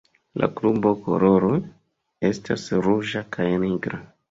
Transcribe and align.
La 0.43 0.47
klubo 0.59 0.93
koloroj 1.07 1.59
estas 2.33 2.67
ruĝa 2.89 3.25
kaj 3.39 3.49
nigra. 3.69 4.05